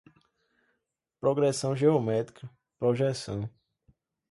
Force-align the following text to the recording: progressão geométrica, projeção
progressão 1.19 1.75
geométrica, 1.75 2.49
projeção 2.79 3.47